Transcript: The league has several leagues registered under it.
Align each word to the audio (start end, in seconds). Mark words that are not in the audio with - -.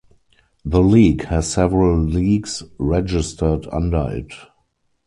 The 0.65 0.81
league 0.81 1.25
has 1.25 1.53
several 1.53 1.95
leagues 1.99 2.63
registered 2.79 3.67
under 3.71 4.07
it. 4.09 4.33